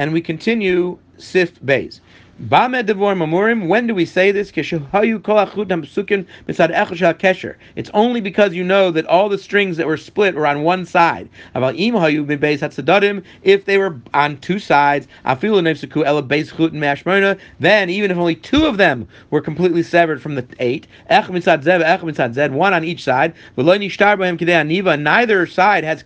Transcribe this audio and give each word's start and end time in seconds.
and 0.00 0.14
we 0.14 0.22
continue 0.22 0.98
S'if 1.18 1.52
Beis. 1.62 2.00
When 2.48 3.86
do 3.86 3.94
we 3.94 4.06
say 4.06 4.32
this? 4.32 4.50
It's 4.50 4.72
only 7.92 8.20
because 8.22 8.54
you 8.54 8.64
know 8.64 8.90
that 8.90 9.04
all 9.06 9.28
the 9.28 9.36
strings 9.36 9.76
that 9.76 9.86
were 9.86 9.98
split 9.98 10.34
were 10.34 10.46
on 10.46 10.62
one 10.62 10.86
side. 10.86 11.28
If 11.54 11.62
they 13.66 13.76
were 13.76 14.00
on 14.14 14.38
two 14.38 14.58
sides, 14.58 15.06
then 17.60 17.90
even 17.90 18.10
if 18.10 18.16
only 18.16 18.36
two 18.36 18.64
of 18.64 18.78
them 18.78 19.06
were 19.30 19.42
completely 19.42 19.82
severed 19.82 20.22
from 20.22 20.34
the 20.34 20.46
eight, 20.60 20.86
one 21.10 22.74
on 22.74 22.84
each 22.84 23.04
side, 23.04 23.34
neither 23.58 25.46
side 25.46 25.84
has 25.84 26.02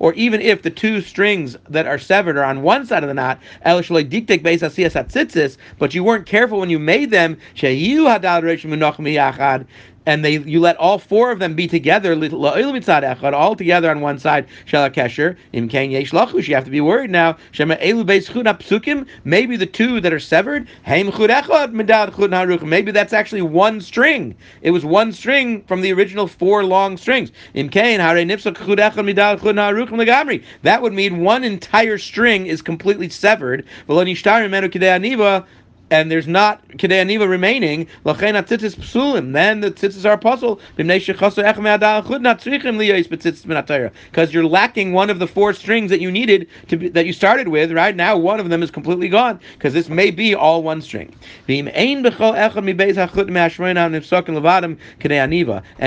or 0.00 0.12
even 0.14 0.40
if 0.40 0.62
the 0.62 0.70
two 0.70 1.00
strings 1.00 1.56
that 1.68 1.86
are 1.86 1.98
severed 1.98 2.39
on 2.44 2.62
one 2.62 2.86
side 2.86 3.02
of 3.02 3.08
the 3.08 3.14
knot, 3.14 3.38
but 5.78 5.94
you 5.94 6.04
weren't 6.04 6.26
careful 6.26 6.60
when 6.60 6.70
you 6.70 6.78
made 6.78 7.10
them, 7.10 7.38
and 10.06 10.24
they 10.24 10.38
you 10.38 10.60
let 10.60 10.76
all 10.76 10.98
four 10.98 11.30
of 11.30 11.38
them 11.38 11.54
be 11.54 11.66
together, 11.66 12.14
all 12.14 13.54
together 13.54 13.90
on 13.90 14.00
one 14.00 14.18
side, 14.18 14.46
shalakesher, 14.66 15.36
you 16.48 16.54
have 16.54 16.64
to 16.64 16.70
be 16.70 16.80
worried 16.80 17.10
now. 17.10 17.36
Maybe 19.24 19.56
the 19.56 19.66
two 19.66 20.00
that 20.00 20.12
are 20.12 20.18
severed, 20.18 20.66
maybe 20.86 22.92
that's 22.92 23.12
actually 23.12 23.42
one 23.42 23.80
string. 23.80 24.34
It 24.62 24.70
was 24.70 24.84
one 24.84 25.12
string 25.12 25.62
from 25.64 25.80
the 25.80 25.92
original 25.92 26.26
four 26.26 26.64
long 26.64 26.96
strings. 26.96 27.32
Im 27.54 27.68
That 30.62 30.82
would 30.82 30.92
mean 30.92 31.20
one 31.20 31.44
entire 31.44 31.98
string 31.98 32.46
is 32.46 32.62
completely 32.62 33.08
severed 33.08 33.64
and 35.90 36.10
there's 36.10 36.28
not 36.28 36.66
Kedei 36.68 37.04
Aniva 37.04 37.28
remaining, 37.28 37.86
then 38.04 39.60
the 39.60 39.70
tzitzis 39.70 40.04
are 40.04 40.16
pasul. 40.18 40.60
Because 44.10 44.32
you're 44.32 44.46
lacking 44.46 44.92
one 44.92 45.10
of 45.10 45.18
the 45.18 45.26
four 45.26 45.52
strings 45.52 45.90
that 45.90 46.00
you 46.00 46.10
needed 46.10 46.48
to 46.68 46.76
be, 46.76 46.88
that 46.88 47.06
you 47.06 47.12
started 47.12 47.48
with. 47.48 47.72
Right 47.72 47.96
now, 47.96 48.16
one 48.16 48.38
of 48.40 48.48
them 48.48 48.62
is 48.62 48.70
completely 48.70 49.08
gone 49.08 49.40
because 49.54 49.74
this 49.74 49.88
may 49.88 50.10
be 50.10 50.34
all 50.34 50.62
one 50.62 50.80
string. 50.80 51.12
And 51.48 51.66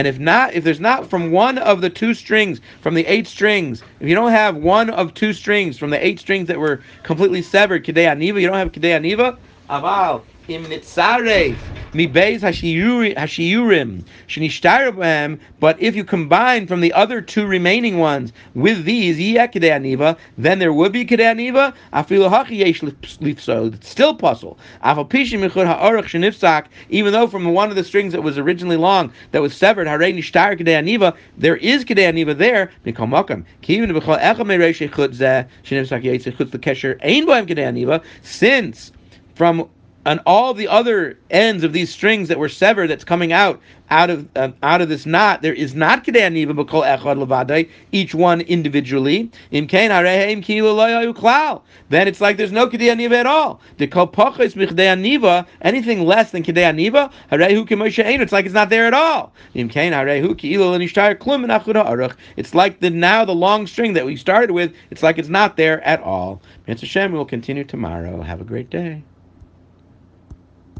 if 0.08 0.20
not, 0.20 0.54
if 0.54 0.64
there's 0.64 0.80
not 0.80 1.10
from 1.10 1.32
one 1.32 1.58
of 1.58 1.82
the 1.82 1.90
two 1.90 2.14
strings 2.14 2.62
from 2.82 2.94
the 2.94 3.06
eight 3.06 3.28
strings, 3.28 3.84
if 4.00 4.08
you 4.10 4.16
don't 4.16 4.32
have 4.32 4.56
one 4.58 4.90
of 4.90 5.14
two 5.14 5.34
strings 5.34 5.78
from 5.78 5.90
the 5.90 6.06
eight 6.06 6.20
strings 6.20 6.48
that 6.48 6.60
were 6.60 6.82
completely 7.04 7.42
severed, 7.42 7.86
Kedei 7.86 8.06
Aniva, 8.06 8.42
you 8.42 8.48
don't 8.48 8.58
have 8.58 8.72
Kedei 8.72 9.00
Aniva. 9.00 9.38
Aval 9.74 10.22
im 10.48 10.66
nitzaref 10.66 11.72
mi 11.94 12.06
beis 12.06 12.42
hashiyurim 12.42 14.06
shenishtar 14.28 15.40
But 15.60 15.82
if 15.82 15.96
you 15.96 16.04
combine 16.04 16.68
from 16.68 16.82
the 16.82 16.94
other 16.94 17.22
two 17.22 17.48
remaining 17.48 17.98
ones 17.98 18.34
with 18.54 18.86
these 18.86 19.20
yeh 19.20 19.48
aniva, 19.48 20.16
then 20.38 20.60
there 20.60 20.74
would 20.74 20.92
be 20.92 21.06
kedei 21.06 21.34
aniva. 21.34 21.74
Afilu 21.92 22.30
hachi 22.30 22.58
yesh 22.58 22.82
lifso. 22.82 23.74
It's 23.74 23.90
still 23.90 24.16
pasul. 24.16 24.60
Afal 24.84 25.10
pishim 25.10 25.40
michur 25.40 25.66
ha'orach 25.66 26.06
shenifsak. 26.06 26.68
Even 26.90 27.12
though 27.12 27.26
from 27.26 27.46
one 27.46 27.72
of 27.72 27.76
the 27.76 27.84
strings 27.84 28.14
that 28.14 28.22
was 28.22 28.38
originally 28.38 28.78
long 28.78 29.12
that 29.32 29.42
was 29.42 29.56
severed 29.56 29.88
harei 29.88 30.14
nishtar 30.14 30.56
kedei 30.56 30.80
aniva, 30.80 31.18
there 31.36 31.58
is 31.58 31.84
kedei 31.84 32.14
aniva 32.14 32.38
there. 32.38 32.70
Mikol 32.86 33.10
makam 33.10 33.44
kivin 33.64 33.90
b'chol 33.90 34.20
echam 34.20 34.46
mereish 34.46 34.88
chut 34.94 35.14
zeh 35.14 35.48
shenifsak 35.64 36.04
yitzich 36.04 36.38
chut 36.38 36.54
l'kesher 36.54 37.00
ein 37.02 37.26
bohem 37.26 37.48
kedei 37.48 37.66
aniva 37.66 38.04
since 38.22 38.92
from 39.36 39.70
on 40.06 40.20
all 40.26 40.54
the 40.54 40.68
other 40.68 41.18
ends 41.30 41.64
of 41.64 41.72
these 41.72 41.90
strings 41.90 42.28
that 42.28 42.38
were 42.38 42.50
severed 42.50 42.88
that's 42.90 43.06
coming 43.06 43.32
out 43.32 43.62
out 43.90 44.10
of 44.10 44.28
uh, 44.36 44.50
out 44.62 44.82
of 44.82 44.90
this 44.90 45.06
knot 45.06 45.42
there 45.42 45.54
is 45.54 45.76
not 45.76 46.04
kedei 46.04 46.20
aniva 46.22 46.52
b'kol 46.52 46.84
echad 46.84 47.18
levadai 47.18 47.70
each 47.92 48.14
one 48.14 48.42
individually. 48.42 49.32
Im 49.52 49.68
klal. 49.68 51.62
Then 51.90 52.08
it's 52.08 52.20
like 52.20 52.38
there's 52.38 52.52
no 52.52 52.68
kedei 52.68 52.90
aniva 52.90 53.14
at 53.14 53.26
all. 53.26 53.62
Anything 55.62 56.06
less 56.06 56.32
than 56.32 56.44
kemoshe 56.44 58.04
ein 58.04 58.22
it's 58.22 58.32
like 58.34 58.46
it's 58.46 58.54
not 58.54 58.70
there 58.70 58.86
at 58.88 58.94
all. 58.94 59.34
Im 59.54 59.68
l'nishtar 59.68 61.16
klum 61.16 62.16
it's 62.36 62.56
like 62.56 62.80
the 62.80 62.90
now 62.90 63.24
the 63.24 63.36
long 63.36 63.68
string 63.68 63.94
that 63.94 64.06
we 64.06 64.16
started 64.16 64.52
with 64.52 64.74
it's 64.90 65.04
like 65.04 65.18
it's 65.18 65.30
not 65.30 65.56
there 65.56 65.82
at 65.82 66.02
all. 66.02 66.42
Mitzvah 66.68 66.88
Hashem 66.88 67.12
will 67.12 67.26
continue 67.26 67.64
tomorrow. 67.64 68.22
Have 68.22 68.42
a 68.42 68.46
great 68.46 68.70
day 68.70 69.04